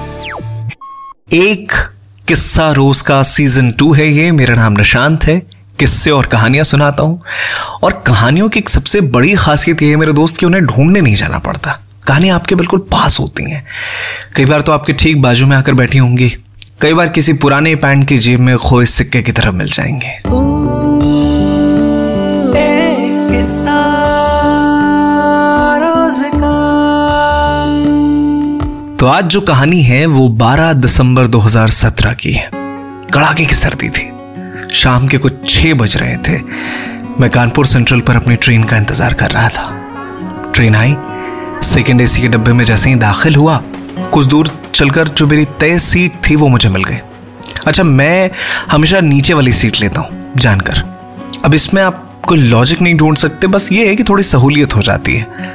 एक 1.34 1.72
किस्सा 2.28 2.72
रोज 2.72 3.02
का 3.02 3.24
सीज़न 3.24 3.72
टू 3.72 3.94
है 3.94 4.12
ये। 4.12 4.32
मेरा 4.32 4.56
नाम 4.56 4.74
निशांत 4.74 5.24
है। 5.24 5.40
किस्से 5.80 6.12
और 6.12 6.26
कहानियाँ 6.26 6.64
सुनाता 6.64 7.04
हूँ। 7.04 7.22
और 7.84 8.04
कहानियों 8.08 8.50
की 8.50 8.60
एक 8.60 8.70
सबसे 8.70 9.02
बड़ी 9.02 9.34
खासियत 9.34 9.82
ये 9.82 9.90
है 9.90 9.96
मेरे 9.96 10.14
दोस्त 10.14 10.38
कि 10.38 10.46
उन्हें 10.46 10.66
ढूँढने 10.66 11.02
नहीं 11.02 11.16
जाना 11.16 11.40
पड़ता। 11.40 11.80
कहानी 12.08 12.30
आपके 12.30 12.56
बिल्कुल 12.56 12.80
पास 12.80 13.20
होती 13.20 13.52
हैं। 13.52 13.66
कई 14.36 14.46
बार 14.46 14.62
तो 14.62 14.72
आपके 14.72 14.94
ठीक 14.94 15.22
बाजू 15.22 15.46
में 15.46 15.58
आकर 15.58 15.74
बैठी 15.74 15.98
होंगी। 15.98 16.38
कई 16.82 16.94
बार 16.94 17.10
किसी 17.10 17.34
पुराने 17.34 17.76
पैंट 17.76 18.08
की 18.08 18.18
जेब 18.18 18.40
में 18.40 18.58
खोए 18.58 18.86
सिक्के 18.86 19.22
की 19.22 19.32
तरफ़ 19.32 19.54
मिल 19.54 19.72
जाएँगे। 19.72 20.12
तो 29.06 29.10
आज 29.10 29.26
जो 29.26 29.40
कहानी 29.42 29.82
है, 29.82 30.06
वो 30.06 30.28
12 30.30 30.72
दिसंबर 30.74 31.28
2017 31.28 32.14
की 32.14 32.32
है। 32.32 32.50
कड़ाके 33.14 33.46
की 33.46 33.56
सर्दी 33.56 33.90
थी। 33.90 34.06
शाम 34.74 35.08
के 35.08 35.18
कुछ 35.18 35.34
छह 35.50 35.74
बज 35.74 35.98
रहे 35.98 36.16
थे। 36.18 36.40
मैं 37.20 37.30
कानपुर 37.30 37.66
सेंट्रल 37.66 38.00
पर 38.00 38.16
अपनी 38.16 38.36
ट्रेन 38.36 38.64
का 38.64 38.78
इंतज़ार 38.78 39.14
कर 39.14 39.32
रहा 39.32 39.50
था। 39.50 40.52
ट्रेन 40.56 40.76
आई। 40.76 40.96
सेकेंड 41.64 42.02
एसी 42.02 42.22
के 42.22 42.28
डब्बे 42.28 42.54
में 42.54 42.66
जैसे 42.66 42.90
ही 42.90 42.96
दाखिल 42.96 43.36
हुआ, 43.36 43.62
कुछ 44.14 44.26
दूर 44.26 44.50
चलकर 44.76 45.08
जो 45.08 45.28
मेरी 45.28 45.46
तय 45.46 45.80
सीट 45.80 46.12
थी, 46.30 46.36
वो 46.36 46.48
मुझे 46.48 46.70
मिल 46.70 46.84
गई। 46.84 46.98
अच्छा 47.68 47.84
मैं 47.84 48.30
हमेशा 48.72 49.00
नीचे 49.00 49.34
वाली 49.34 49.54
सीट 49.54 49.80
लेता 49.82 50.02
हूँ, 50.02 50.34
जानकर। 50.38 50.84
अब 51.46 51.54
इसमें 51.54 51.82
आप 51.82 52.22
कोई 52.28 52.38
लॉजिक 52.38 52.82
नहीं 52.82 52.96
ढूंढ 52.96 53.18
सकते, 53.18 53.48
बस 53.48 53.72
ये 53.72 53.88
है 53.88 53.96
कि 53.96 54.04
थोड़ी 54.04 54.24
सहूलियत 54.24 54.76
हो 54.76 54.82
जाती 54.82 55.16
है। 55.16 55.55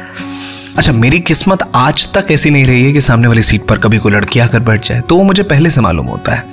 अच्छा 0.80 0.92
मेरी 0.92 1.18
किस्मत 1.20 1.62
आज 1.74 2.06
तक 2.12 2.26
ऐसी 2.30 2.50
नहीं 2.50 2.64
रही 2.64 2.84
है 2.84 2.92
कि 2.92 3.00
सामने 3.00 3.28
वाली 3.28 3.42
सीट 3.42 3.64
पर 3.64 3.78
कभी 3.78 3.98
कोई 3.98 4.12
लड़की 4.12 4.40
आकर 4.40 4.60
बैठ 4.60 4.86
जाए। 4.86 5.00
तो 5.00 5.16
वो 5.16 5.22
मुझे 5.22 5.42
पहले 5.42 5.70
से 5.70 5.80
मालूम 5.80 6.06
होता 6.06 6.34
है। 6.34 6.44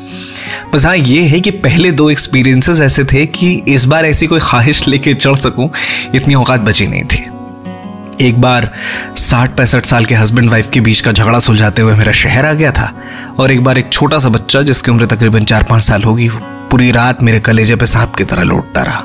बस 0.73 0.86
हाँ 0.86 0.95
ये 0.97 1.22
है 1.22 1.39
कि 1.39 1.52
पहले 1.52 1.92
दो 1.92 2.09
एक्सपीरियंसेस 2.09 2.80
ऐसे 2.80 3.03
थे 3.03 3.25
कि 3.25 3.52
इस 3.67 3.86
बार 3.86 4.05
ऐसी 4.05 4.28
कोई 4.28 4.39
ख्वाहिश 4.39 4.88
लेके 4.88 5.14
चढ़ 5.14 5.36
सकूँ, 5.36 5.70
इतनी 6.16 6.36
औकात 6.36 6.61
बची 6.61 6.88
नहीं 6.88 7.03
थी। 7.03 8.28
एक 8.28 8.42
बार 8.42 8.72
साठ 9.17 9.55
पैंसठ 9.58 9.86
साल 9.86 10.05
के 10.05 10.16
हस्बैंड 10.16 10.50
वाइफ 10.50 10.70
के 10.70 10.80
बीच 10.80 11.02
का 11.02 11.11
झगड़ा 11.11 11.39
सुलझाते 11.39 11.81
हुए 11.81 11.95
मेरा 11.95 12.11
शहर 12.11 12.45
आ 12.45 12.53
गया 12.53 12.72
था 12.72 12.94
और 13.39 13.52
एक 13.52 13.64
बार 13.64 13.78
एक 13.78 13.92
छोटा 13.92 14.20
सा 14.20 14.30
बच्चा 14.30 14.61
जिसकी 14.61 14.92
उम्र 14.92 15.05
तकरीबन 15.05 15.45
चार 15.45 15.64
पाँच 15.64 15.83
साल 15.83 16.03
होगी 16.03 16.30
पूरी 16.72 16.92
रात 16.92 17.23
मेरे 17.23 17.39
कलेजे 17.39 17.75
पे 17.75 17.86
सांप 17.86 18.16
की 18.16 18.23
तरह 18.23 18.44
लौटता 18.44 18.83
रहा। 18.83 19.03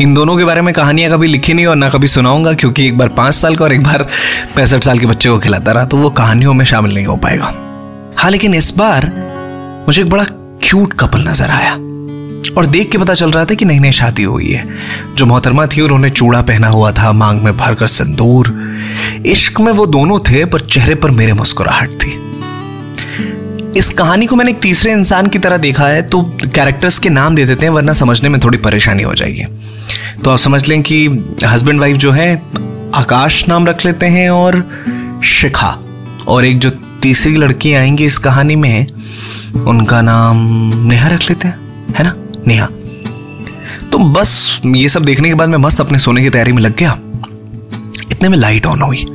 इन 0.00 0.14
दोनों 0.14 0.36
के 0.36 0.44
बारे 0.44 0.60
में 0.60 0.72
कहानियाँ 0.74 1.10
कभी 1.10 1.26
लिखी 1.26 1.54
नहीं 1.54 1.66
और 1.66 1.76
ना 1.76 1.88
कभी 1.90 2.06
सुनाऊँगा, 2.06 2.52
क्योंकि 2.52 2.86
एक 2.86 2.98
बार 2.98 3.08
पाँच 3.08 3.34
साल 3.34 3.56
का 3.56 3.64
और 3.64 3.72
एक 3.72 3.82
बार 3.82 4.06
पैंसठ 4.56 4.84
साल 4.84 4.98
के 4.98 5.06
बच्चे 5.06 5.28
को 5.28 5.38
खिलाता 5.38 5.72
रहा 5.72 5.84
तो 5.84 5.96
वो 5.96 6.10
कहानियों 6.12 6.54
में 6.54 6.64
शामिल 6.64 6.94
नहीं 6.94 7.06
हो 7.06 7.16
पाएगा। 7.16 7.52
हाँ 8.18 8.30
लेकिन 8.30 8.54
इस 8.54 8.72
बार 8.76 9.06
मुझे 9.86 10.02
एक 10.02 10.08
बड़ा 10.10 10.24
क्यूट 10.62 10.92
कपल 11.00 11.28
नज़र 11.28 11.50
आया 11.50 11.72
और 12.56 12.66
देख 12.66 12.90
के 12.90 12.98
पता 12.98 13.14
चल 13.14 13.30
रहा 13.30 13.44
था 13.44 13.54
कि 13.54 13.64
नई 13.64 13.78
नई 13.78 13.92
शादी 13.92 14.22
हुई 14.22 14.50
है। 14.50 14.66
जो 15.16 15.26
मोहतरमा 15.26 15.66
थी, 15.66 15.80
उन्होंने 15.80 16.10
चूड़ा 16.10 16.40
पहना 16.42 16.68
हुआ 16.68 16.90
था, 16.92 17.12
मांग 17.12 17.42
में 17.42 17.56
भरकर 17.56 17.86
संदूर। 17.86 18.52
इश्क 19.26 19.60
में 19.60 19.72
वो 19.72 19.86
दोनों 19.86 20.18
थे, 20.20 20.44
पर 20.44 20.60
चेहरे 20.60 20.94
पर 20.94 21.10
मेरे 21.10 21.32
मुस्कुराहट 21.32 21.94
थी। 21.94 22.10
इस 23.76 23.90
कहानी 23.90 24.26
को 24.26 24.36
मैंने 24.36 24.50
एक 24.50 24.60
तीसरे 24.60 24.92
इंसान 24.92 25.26
की 25.26 25.38
तरह 25.38 25.56
देखा 25.56 25.86
है 25.86 26.02
तो 26.02 26.22
कैरेक्टर्स 26.54 26.98
के 26.98 27.08
नाम 27.08 27.34
दे 27.34 27.44
देते 27.44 27.66
हैं, 27.66 27.70
वरना 27.70 27.92
समझने 27.92 28.28
में 28.28 28.40
थोड़ी 28.40 28.58
परेशानी 28.58 29.02
हो 29.02 29.14
जाएगी। 29.14 29.44
तो 30.24 30.30
आप 30.30 30.38
समझ 30.38 30.68
लें 30.68 30.82
कि 30.82 31.06
हस्बैंड 31.44 31.80
वाइफ 31.80 31.96
जो 31.96 32.12
है, 32.12 32.42
आकाश 32.94 33.48
नाम 33.48 33.66
रख 33.66 33.84
लेते 33.84 34.06
हैं 34.06 34.30
और 34.30 34.84
शिखा। 35.24 35.78
और 36.28 36.44
एक 36.44 36.58
जो 36.58 36.70
तीसरी 37.02 37.36
लड़की 37.36 37.74
आएँगी 37.74 38.04
इस 38.04 38.18
कहानी 38.18 38.56
में, 38.56 38.86
उनका 39.66 40.02
नाम 40.02 40.36
नेहा 40.88 41.08
रख 41.08 41.22
लेते 41.22 41.48
हैं, 41.48 41.58
है 41.98 42.04
ना? 42.04 42.14
नेहा। 42.46 42.66
तो 43.92 43.98
बस 43.98 44.60
ये 44.66 44.88
सब 44.88 45.04
देखने 45.04 45.28
के 45.28 45.34
बाद 45.34 45.48
मैं 45.48 45.58
मस्त 45.58 45.80
अपने 45.80 45.98
सोने 45.98 46.22
की 46.22 46.30
तैयारी 46.30 46.52
में 46.52 46.62
लग 46.62 46.76
गया। 46.76 46.98
इतने 48.12 48.28
में 48.28 48.38
लाइट 48.38 48.66
ऑन 48.66 48.82
हुई 48.82 49.06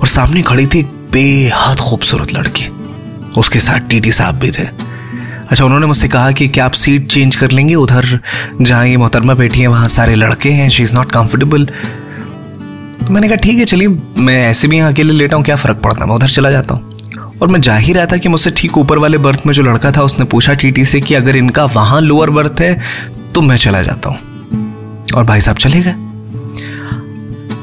और 0.00 0.06
सामने 0.06 0.42
खड़ी 0.42 0.66
थी 0.66 0.82
बेहद 1.12 1.78
खूबसूरत 1.78 2.32
लड़की। 2.32 2.73
उसके 3.38 3.60
साथ 3.60 3.88
टीटी 3.88 4.12
साहब 4.12 4.34
भी 4.34 4.50
थे। 4.50 4.66
अच्छा 5.44 5.64
उन्होंने 5.64 5.86
मुझसे 5.86 6.08
कहा 6.08 6.30
कि 6.32 6.48
क्या 6.48 6.64
आप 6.64 6.72
सीट 6.72 7.06
चेंज 7.06 7.36
कर 7.36 7.50
लेंगे? 7.50 7.74
उधर 7.74 8.18
जहाँ 8.60 8.86
ये 8.86 8.96
मोहतरमा 8.96 9.34
बैठी 9.34 9.60
है, 9.60 9.66
वहाँ 9.66 9.88
सारे 9.88 10.14
लड़के 10.14 10.50
हैं। 10.50 10.68
शी 10.68 10.82
इज़ 10.82 10.94
नॉट 10.94 11.12
कंफर्टेबल 11.12 11.66
तो 12.96 13.12
मैंने 13.12 13.28
कहा, 13.28 13.36
ठीक 13.36 13.58
है, 13.58 13.64
चलिए, 13.64 13.88
मैं 14.18 14.36
ऐसे 14.48 14.68
भी 14.68 14.76
यहाँ 14.76 14.92
अकेले 14.92 15.12
लेटा 15.12 15.36
हूँ, 15.36 15.44
क्या 15.44 15.56
फ़र्क 15.56 15.76
पड़ता? 15.76 16.00
है 16.00 16.08
मैं 16.08 16.14
उधर 16.16 16.28
चला 16.28 16.50
जाता 16.50 16.74
हूँ। 16.74 16.92
और 17.42 17.48
मैं 17.48 17.60
जा 17.60 17.76
ही 17.76 17.92
रहा 17.92 18.06
था 18.06 18.16
कि 18.16 18.28
मुझसे 18.28 18.50
ठीक 18.50 18.78
ऊपर 18.78 18.98
वाले 18.98 19.18
बर्थ 19.18 19.42
में 19.46 19.52
जो 19.54 19.62
लड़का 19.62 19.90
था, 19.92 20.02
उसने 20.02 20.24
पूछा 20.24 20.54
टीटी 20.54 20.84
से 20.84 21.00
कि 21.00 21.14
अगर 21.14 21.36
इनका 21.36 21.64
वहाँ 21.64 22.00
लोअर 22.00 22.30
बर्थ 22.30 22.60
है 22.60 22.80
तो 23.34 23.40
मैं 23.40 23.56
चला 23.56 23.82
जाता 23.82 24.10
हूँ। 24.10 24.18
और 25.16 25.24
भाई 25.24 25.40
साहब 25.40 25.56
चले 25.56 25.80
गए। 25.80 25.94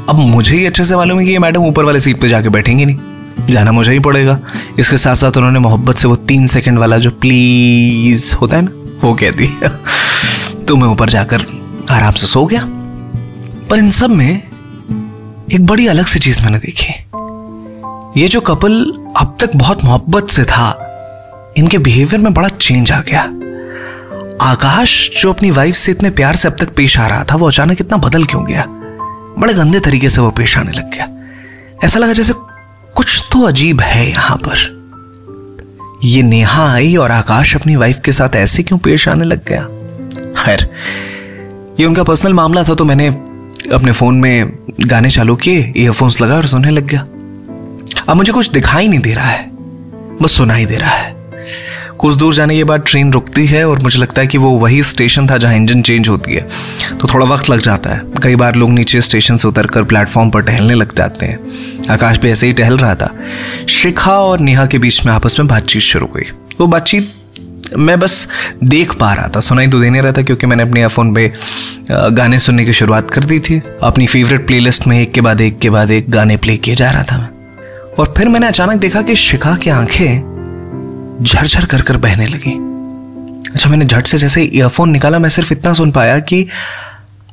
अब 0.09 0.19
मुझे 0.19 0.55
ही 0.57 0.65
अच्छे 0.65 0.85
से 0.85 0.95
मालूम 0.95 1.19
है 1.19 1.25
कि 1.25 1.31
ये 1.31 1.39
मैडम 1.39 1.65
ऊपर 1.65 1.83
वाले 1.83 1.99
सीट 1.99 2.21
पे 2.21 2.29
जाके 2.29 2.49
बैठेंगे 2.49 2.85
नहीं। 2.85 2.97
जाना 3.49 3.71
मुझे 3.71 3.91
ही 3.91 3.99
पड़ेगा। 3.99 4.39
इसके 4.79 4.97
साथ 4.97 5.15
साथ 5.15 5.37
उन्होंने 5.37 5.59
मोहब्बत 5.59 5.95
से 5.95 6.07
वो 6.07 6.15
तीन 6.15 6.47
सेकंड 6.47 6.79
वाला 6.79 6.97
जो 6.97 7.11
प्लीज़ 7.11 8.35
होता 8.35 8.57
है 8.57 8.61
ना, 8.61 8.71
वो 9.07 9.13
कह 9.13 9.31
दिया। 9.31 9.67
तो 10.67 10.75
मैं 10.75 10.87
ऊपर 10.87 11.09
जाकर 11.09 11.45
आराम 11.89 12.11
से 12.11 12.27
सो 12.27 12.45
गया। 12.45 12.61
पर 13.69 13.77
इन 13.77 13.91
सब 13.91 14.09
में 14.09 14.35
एक 15.51 15.65
बड़ी 15.65 15.87
अलग 15.87 16.05
सी 16.05 16.19
चीज़ 16.19 16.41
मैंने 16.41 16.57
देखी। 16.57 16.93
ये 18.21 18.27
जो 18.27 18.41
कपल 18.41 18.93
अब 19.17 19.37
तक 19.39 19.49
बहुत 19.55 19.83
मोहब्बत 19.83 20.27
से 20.29 20.43
था, 20.43 20.87
इनके 21.57 21.77
बिहेवियर 21.77 22.21
में 22.21 22.33
बड़ा 22.33 22.47
चेंज 22.47 22.91
आ 22.91 23.01
गया। 23.01 23.21
आकाश, 24.51 25.21
जो 25.21 25.33
अपनी 25.33 25.51
वाइफ 25.51 25.75
से 25.75 25.91
इतने 25.91 26.09
प्यार 26.09 26.35
से 26.35 26.47
अब 26.47 26.55
तक 26.59 26.75
पेश 26.75 26.97
आ 26.97 27.07
रहा 27.07 27.23
था, 27.23 27.35
वो 27.35 27.47
अचानक 27.47 27.81
इतना 27.81 27.97
बदल 27.97 28.23
क्यों 28.23 28.45
गया? 28.45 28.65
बड़े 29.39 29.53
गंदे 29.53 29.79
तरीके 29.79 30.09
से 30.09 30.21
वो 30.21 30.31
पेश 30.31 30.57
आने 30.57 30.71
लग 30.71 30.91
गया। 30.91 31.07
ऐसा 31.83 31.99
लगा 31.99 32.13
जैसे 32.13 32.33
कुछ 32.95 33.23
तो 33.31 33.41
अजीब 33.41 33.81
है 33.81 34.09
यहाँ 34.09 34.37
पर। 34.37 34.69
ये 36.03 36.21
नेहा 36.23 36.65
आई 36.73 36.95
और 36.95 37.11
आकाश 37.11 37.55
अपनी 37.55 37.75
वाइफ 37.75 37.99
के 38.05 38.11
साथ 38.11 38.35
ऐसे 38.35 38.63
क्यों 38.63 38.77
पेश 38.79 39.07
आने 39.09 39.25
लग 39.25 39.45
गया? 39.47 39.63
खैर, 40.37 40.69
ये 41.79 41.85
उनका 41.85 42.03
पर्सनल 42.03 42.33
मामला 42.33 42.63
था 42.63 42.73
तो 42.73 42.85
मैंने 42.85 43.07
अपने 43.73 43.91
फ़ोन 43.91 44.15
में 44.15 44.51
गाने 44.81 45.09
चालू 45.09 45.35
किए 45.35 45.73
ईयरफोन्स 45.77 46.21
लगा 46.21 46.35
और 46.35 46.45
सुनने 46.45 46.71
लग 46.71 46.87
गया। 46.87 47.01
अब 48.09 48.15
मुझे 48.17 48.33
कुछ 48.33 48.49
दिखाई 48.51 48.87
नहीं 48.87 48.99
दे 48.99 49.13
रहा 49.13 49.27
है, 49.27 49.49
बस 50.21 50.31
सुनाई 50.31 50.65
दे 50.65 50.75
रहा 50.75 50.91
है। 50.91 51.10
कुछ 52.01 52.15
दूर 52.15 52.33
जाने 52.33 52.55
के 52.57 52.63
बाद 52.63 52.83
ट्रेन 52.87 53.11
रुकती 53.13 53.45
है 53.45 53.67
और 53.69 53.79
मुझे 53.79 53.99
लगता 53.99 54.21
है 54.21 54.27
कि 54.27 54.37
वो 54.37 54.49
वही 54.49 54.83
स्टेशन 54.83 55.27
था 55.29 55.37
जहाँ 55.37 55.55
इंजन 55.55 55.81
चेंज 55.81 56.09
होती 56.09 56.33
है। 56.33 56.47
तो 57.01 57.07
थोड़ा 57.13 57.25
वक्त 57.25 57.49
लग 57.49 57.59
जाता 57.59 57.89
है। 57.89 58.01
कई 58.23 58.35
बार 58.35 58.55
लोग 58.55 58.69
नीचे 58.69 59.01
स्टेशन 59.01 59.37
से 59.37 59.47
उतर 59.47 59.65
कर 59.65 59.83
प्लेटफॉर्म 59.83 60.29
पर 60.29 60.41
टहलने 60.41 60.73
लग 60.73 60.95
जाते 60.95 61.25
हैं। 61.25 61.87
आकाश 61.87 62.17
भी 62.17 62.29
ऐसे 62.29 62.47
ही 62.47 62.53
टहल 62.53 62.77
रहा 62.77 62.95
था। 62.95 63.13
शिखा 63.69 64.11
और 64.11 64.39
नेहा 64.39 64.65
के 64.65 64.77
बीच 64.77 65.05
में 65.05 65.13
आपस 65.13 65.35
में 65.39 65.47
बातचीत 65.47 65.81
शुरू 65.81 66.07
हुई। 66.13 66.23
वो 66.59 66.67
बातचीत 66.67 67.13
मैं 67.77 67.99
बस 67.99 68.27
देख 68.63 68.93
पा 68.93 69.13
रहा 69.13 69.27
था। 69.27 69.39
सुनाई 69.39 69.67
तो 69.67 69.79
देने 69.79 70.01
रहा 70.01 70.11
था 70.11 70.21
क्योंकि 70.21 70.47
मैंने 70.47 70.63
अपने 70.63 70.87
फ़ोन 70.87 71.13
पे 71.13 71.31
गाने 71.91 72.39
सुनने 72.39 72.65
की 72.65 72.73
शुरुआत 72.73 73.11
कर 73.11 73.25
दी 73.25 73.39
थी। 73.39 73.61
अपनी 73.83 74.07
फेवरेट 74.07 74.47
प्लेलिस्ट 74.47 74.87
में 74.87 74.99
एक 75.01 75.11
के 75.11 75.21
बाद 75.21 75.41
एक 75.41 75.59
के 75.59 75.69
बाद 75.69 75.91
एक 75.91 76.09
गाने 76.09 76.37
प्ले 76.37 76.57
किए 76.57 76.75
जा 76.75 76.91
रहा 76.91 77.03
था 77.03 77.17
मैं। 77.17 77.29
और 77.99 78.13
फिर 78.17 78.29
मैंने 78.29 78.47
अचानक 78.47 78.79
देखा 78.79 79.01
कि 79.01 79.15
शिखा 79.15 79.55
की 79.55 79.69
आँखें 79.69 80.30
झरझर 81.21 81.65
कर 81.65 81.81
कर 81.81 81.97
बहने 81.97 82.27
लगी। 82.27 82.51
अच्छा 83.51 83.69
मैंने 83.69 83.85
झट 83.85 84.07
से 84.07 84.17
जैसे 84.17 84.43
ईयरफोन 84.43 84.89
निकाला, 84.89 85.19
मैं 85.19 85.29
सिर्फ़ 85.29 85.53
इतना 85.53 85.73
सुन 85.73 85.91
पाया 85.91 86.19
कि 86.19 86.47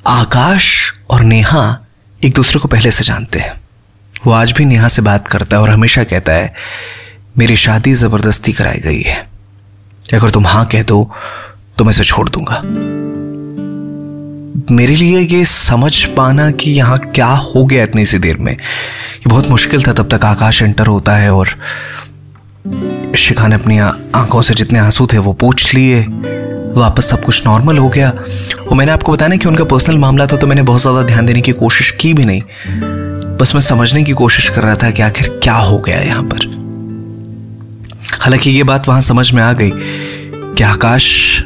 आकाश 0.06 0.92
और 1.10 1.22
नेहा 1.22 1.78
एक 2.20 2.34
दूसरे 2.34 2.60
को 2.60 2.68
पहले 2.68 2.90
से 2.90 3.04
जानते 3.04 3.38
हैं। 3.38 3.52
वो 4.26 4.32
आज 4.32 4.52
भी 4.52 4.64
नेहा 4.64 4.88
से 4.88 5.02
बात 5.02 5.28
करता 5.28 5.56
है 5.56 5.62
और 5.62 5.70
हमेशा 5.70 6.04
कहता 6.04 6.32
है, 6.32 6.54
मेरी 7.38 7.56
शादी 7.56 7.94
ज़बरदस्ती 7.94 8.52
कराई 8.52 8.78
गई 8.78 9.00
है। 9.02 9.26
अगर 10.14 10.30
तुम 10.30 10.46
हाँ 10.46 10.64
कह 10.66 10.82
दो 10.82 11.10
तो 11.78 11.84
मैं 11.84 11.90
इसे 11.90 12.04
छोड़ 12.04 12.28
दूँगा। 12.28 12.60
मेरे 14.70 14.96
लिए 14.96 15.20
ये 15.20 15.44
समझ 15.44 16.04
पाना 16.16 16.50
कि 16.50 16.70
यहाँ 16.70 16.98
क्या 16.98 17.26
हो 17.26 17.64
गया 17.66 17.82
इतनी 17.84 18.06
सी 18.06 18.18
देर 18.18 18.36
में। 18.36 18.52
ये 18.52 19.28
बहुत 19.28 19.48
मुश्किल 19.48 19.82
था 19.82 19.92
तब 19.92 20.08
तक 20.08 20.24
आकाश 20.24 20.62
एंटर 20.62 20.86
होता 20.86 21.16
है 21.16 21.32
और 21.32 21.48
शिखा 23.16 23.46
ने 23.48 23.54
अपनी 23.54 23.78
आँखों 23.78 24.42
से 24.42 24.54
जितने 24.54 24.78
आँसू 24.78 25.06
थे 25.06 25.18
वो 25.18 25.32
पूछ 25.32 25.74
लिए। 25.74 26.00
वापस 26.74 27.10
सब 27.10 27.24
कुछ 27.24 27.46
नॉर्मल 27.46 27.78
हो 27.78 27.88
गया। 27.88 28.10
और 28.10 28.74
मैंने 28.74 28.92
आपको 28.92 29.12
बताया 29.12 29.28
ना 29.28 29.36
कि 29.36 29.48
उनका 29.48 29.64
पर्सनल 29.64 29.98
मामला 29.98 30.26
था 30.26 30.36
तो 30.36 30.46
मैंने 30.46 30.62
बहुत 30.62 30.80
ज़्यादा 30.80 31.02
ध्यान 31.02 31.26
देने 31.26 31.40
की 31.40 31.52
कोशिश 31.52 31.90
की 31.90 32.12
भी 32.14 32.24
नहीं। 32.24 32.42
बस 33.38 33.54
मैं 33.54 33.60
समझने 33.60 34.02
की 34.04 34.12
कोशिश 34.12 34.48
कर 34.48 34.62
रहा 34.62 34.74
था 34.74 34.90
कि 34.90 35.02
आखिर 35.02 35.28
क्या 35.42 35.54
हो 35.54 35.78
गया 35.78 36.00
यहाँ 36.00 36.22
पर। 36.24 36.46
हालाँकि 38.20 38.50
ये 38.50 38.62
बात 38.62 38.88
वहाँ 38.88 39.00
समझ 39.00 39.30
में 39.32 39.42
आ 39.42 39.52
गई 39.52 39.70
कि 39.74 40.64
आकाश 40.64 41.42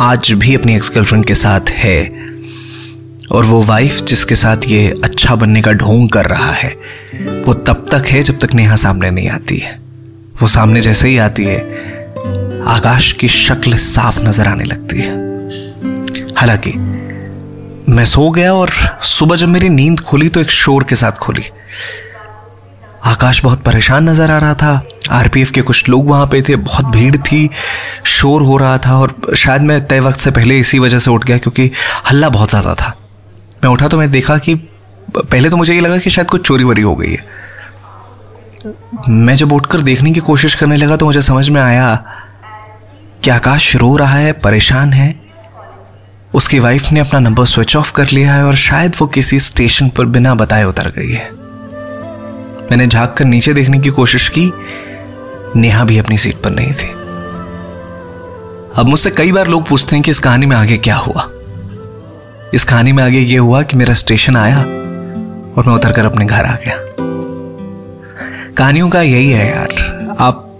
आज 0.00 0.32
भी 0.32 0.54
अपनी 0.54 0.74
एक्स 0.76 0.90
गर्लफ्रेंड 0.94 1.24
के 1.24 1.34
साथ 1.34 1.70
है 1.70 2.00
और 3.32 3.44
वो 3.44 3.62
वाइफ 3.62 4.00
जिसके 4.04 4.36
साथ 4.36 4.68
ये 4.68 4.88
अच्छा 5.04 5.34
बनने 5.34 5.62
का 5.62 5.72
ढोंग 5.72 6.08
कर 6.10 6.26
रहा 6.26 6.50
है, 6.52 6.74
वो 7.46 7.54
तब 7.54 7.86
तक 7.92 8.06
है 8.06 8.22
जब 8.22 8.38
तक 8.38 8.54
नेहा 8.54 8.76
सामने 8.76 9.10
नहीं 9.10 9.28
आती 9.28 9.58
है। 9.58 9.81
वो 10.40 10.46
सामने 10.48 10.80
जैसे 10.80 11.08
ही 11.08 11.16
आती 11.18 11.44
है, 11.44 11.58
आकाश 12.68 13.12
की 13.12 13.28
शक्ल 13.28 13.74
साफ़ 13.74 14.18
नज़र 14.20 14.48
आने 14.48 14.64
लगती 14.64 15.00
है। 15.00 15.10
हालाँकि, 16.34 16.72
मैं 17.88 18.04
सो 18.04 18.30
गया 18.30 18.52
और 18.54 18.70
सुबह 19.02 19.36
जब 19.36 19.48
मेरी 19.48 19.68
नींद 19.68 20.00
खुली 20.00 20.28
तो 20.28 20.40
एक 20.40 20.50
शोर 20.50 20.84
के 20.84 20.96
साथ 20.96 21.12
खुली। 21.12 21.44
आकाश 23.04 23.42
बहुत 23.44 23.62
परेशान 23.62 24.08
नज़र 24.08 24.30
आ 24.30 24.38
रहा 24.38 24.54
था। 24.54 24.86
आरपीएफ 25.10 25.50
के 25.50 25.62
कुछ 25.62 25.88
लोग 25.88 26.08
वहाँ 26.08 26.26
पे 26.26 26.42
थे, 26.42 26.56
बहुत 26.56 26.86
भीड़ 26.86 27.16
थी, 27.16 27.50
शोर 28.06 28.42
हो 28.42 28.56
रहा 28.56 28.78
था 28.78 28.98
और 28.98 29.14
शायद 29.36 29.62
मैं 29.62 29.86
तय 29.86 30.00
वक्त 30.00 30.20
से 30.20 30.30
पहले 30.30 30.58
इसी 30.58 30.78
वजह 30.78 30.98
से 30.98 31.10
उठ 31.10 31.24
गया 31.24 31.38
क्योंकि 31.38 31.70
हल्ला 32.10 32.28
बहुत 32.28 32.50
ज़्यादा 32.50 32.74
था। 32.74 32.96
मैं 33.64 33.70
उठा 33.70 33.88
तो 33.88 33.98
मैं 33.98 34.10
देखा 34.10 34.38
कि, 34.38 34.54
पहले 35.16 35.50
तो 35.50 35.56
मुझे 35.56 35.74
ये 35.74 35.80
लगा 35.80 35.98
कि 35.98 36.10
शायद 36.10 36.28
कुछ 36.28 36.46
चोरी 36.46 36.64
वोरी 36.64 36.82
हो 36.82 36.94
गई 36.94 37.12
है। 37.12 37.41
मैं 39.08 39.36
जब 39.36 39.52
उठकर 39.52 39.80
देखने 39.80 40.10
की 40.10 40.20
कोशिश 40.20 40.54
करने 40.54 40.76
लगा 40.76 40.96
तो 40.96 41.06
मुझे 41.06 41.22
समझ 41.22 41.48
में 41.48 41.60
आया 41.60 42.04
कि 43.24 43.30
आकाश 43.30 43.76
रो 43.76 43.96
रहा 43.96 44.14
है, 44.14 44.32
परेशान 44.32 44.92
है। 44.92 45.20
उसकी 46.34 46.58
वाइफ 46.58 46.92
ने 46.92 47.00
अपना 47.00 47.18
नंबर 47.18 47.44
स्विच 47.44 47.76
ऑफ़ 47.76 47.92
कर 47.92 48.08
लिया 48.08 48.34
है 48.34 48.44
और 48.44 48.54
शायद 48.54 48.96
वो 49.00 49.06
किसी 49.06 49.40
स्टेशन 49.40 49.88
पर 49.88 50.06
बिना 50.06 50.34
बताए 50.34 50.64
उतर 50.64 50.88
गई 50.88 51.12
है। 51.12 51.30
मैंने 52.70 52.86
झाँक 52.86 53.14
कर 53.18 53.24
नीचे 53.24 53.54
देखने 53.54 53.78
की 53.78 53.90
कोशिश 53.90 54.28
की, 54.28 54.52
नेहा 55.56 55.84
भी 55.84 55.98
अपनी 55.98 56.18
सीट 56.18 56.36
पर 56.36 56.50
नहीं 56.50 56.72
थी। 56.72 56.88
अब 58.76 58.86
मुझसे 58.86 59.10
कई 59.10 59.32
बार 59.32 59.46
लोग 59.46 59.68
पूछते 59.68 59.96
हैं 59.96 60.02
कि 60.02 60.10
इस 60.10 60.18
कहानी 60.18 60.46
में 60.46 60.56
आगे 60.56 60.76
क्या 60.76 60.96
हुआ। 60.96 61.28
इस 62.54 62.64
कहानी 62.64 62.92
में 62.92 63.04
आगे 63.04 63.18
ये 63.18 63.38
हुआ 63.38 63.62
कि 63.62 63.76
मेरा 63.76 63.94
स्टेशन 63.94 64.36
आया 64.36 64.58
और 64.58 65.64
मैं 65.66 65.74
उतरकर 65.74 66.06
अपने 66.06 66.24
घर 66.24 66.44
आ 66.44 66.54
गया। 66.54 66.91
कहानियों 68.62 68.88
का 68.88 69.00
यही 69.02 69.30
है 69.30 69.46
यार। 69.50 70.16
आप 70.20 70.58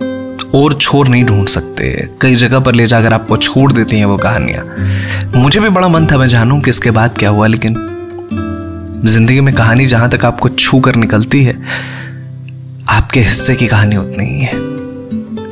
और 0.54 0.74
छोर 0.74 1.08
नहीं 1.08 1.24
ढूंढ 1.24 1.48
सकते। 1.48 2.08
कई 2.22 2.34
जगह 2.34 2.60
पर 2.60 2.74
ले 2.74 2.86
जाकर 2.86 3.12
आपको 3.12 3.36
छोड़ 3.36 3.72
देती 3.72 3.98
हैं 3.98 4.04
वो 4.04 4.16
कहानियाँ। 4.16 4.64
मुझे 5.34 5.60
भी 5.60 5.68
बड़ा 5.68 5.88
मन 5.88 6.06
था 6.06 6.18
मैं 6.18 6.26
जानूं 6.26 6.60
कि 6.60 6.70
इसके 6.70 6.90
बाद 6.90 7.18
क्या 7.18 7.30
हुआ, 7.30 7.46
लेकिन 7.46 7.74
ज़िंदगी 9.04 9.40
में 9.40 9.54
कहानी 9.54 9.86
जहाँ 9.86 10.10
तक 10.10 10.24
आपको 10.24 10.48
छू 10.48 10.80
कर 10.80 10.96
निकलती 10.96 11.44
है, 11.44 11.54
आपके 12.88 13.20
हिस्से 13.20 13.54
की 13.54 13.66
कहानी 13.66 13.96
उतनी 13.96 14.24
ही 14.24 14.40
है। 14.40 14.52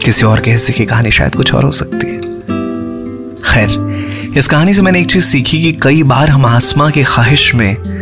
किसी 0.04 0.26
और 0.26 0.40
के 0.40 0.50
हिस्से 0.50 0.72
की 0.72 0.86
कहानी 0.86 1.10
शायद 1.10 1.34
कुछ 1.34 1.54
और 1.54 1.64
हो 1.64 1.72
सकती 1.72 2.06
है। 2.06 2.20
खैर, 3.44 4.34
इस 4.38 4.48
कहानी 4.48 4.74
से 4.74 4.82
मैंने 4.82 5.00
एक 5.00 5.10
चीज़ 5.10 5.24
सीखी 5.24 5.62
कि 5.62 5.72
कई 5.82 6.02
बार 6.02 6.30
हम 6.30 6.46
आसमां 6.46 6.90
की 6.90 7.04
ख्वाहिश 7.04 7.54
में 7.54 7.99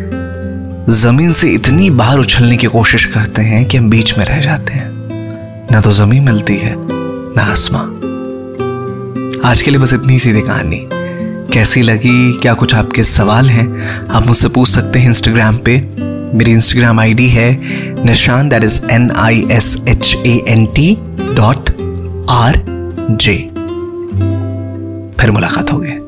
ज़मीन 0.89 1.33
से 1.33 1.49
इतनी 1.51 1.89
बाहर 1.91 2.19
उछलने 2.19 2.57
की 2.57 2.67
कोशिश 2.67 3.05
करते 3.05 3.43
हैं 3.43 3.65
कि 3.65 3.77
हम 3.77 3.89
बीच 3.91 4.17
में 4.19 4.25
रह 4.25 4.41
जाते 4.41 4.73
हैं। 4.73 5.69
ना 5.73 5.81
तो 5.81 5.93
ज़मीन 5.93 6.23
मिलती 6.25 6.57
है, 6.57 6.75
ना 6.77 7.43
आसमां। 7.43 7.83
आज 9.51 9.63
के 9.63 9.71
लिए 9.71 9.81
बस 9.81 9.93
इतनी 9.93 10.19
सीधी 10.19 10.41
कहानी। 10.41 10.81
कैसी 11.53 11.83
लगी? 11.83 12.33
क्या 12.33 12.55
कुछ 12.55 12.75
आपके 12.75 13.05
सवाल 13.05 13.51
हैं? 13.51 14.07
आप 14.09 14.27
मुझसे 14.27 14.49
पूछ 14.49 14.69
सकते 14.69 14.99
हैं 14.99 15.09
इंस्टाग्राम 15.09 15.59
पे। 15.59 15.77
मेरी 16.35 16.53
इंस्टाग्राम 16.53 17.01
आईडी 17.01 17.29
है 17.29 17.51
Nishan 18.05 18.49
that 18.49 18.65
is 18.65 18.81
N 18.91 19.11
I 19.11 19.47
S 19.51 19.77
H 19.89 20.17
A 20.27 20.43
N 20.49 20.67
T 20.67 20.95
dot 21.37 21.71
R 22.31 22.63
J 23.11 23.37
फिर 25.21 25.31
मुलाकात 25.31 25.73
होगी। 25.73 26.08